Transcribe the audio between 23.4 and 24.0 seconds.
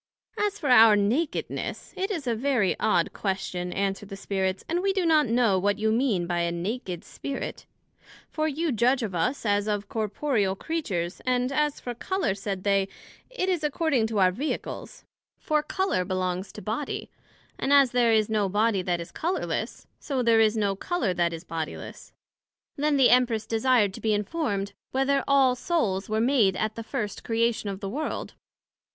desired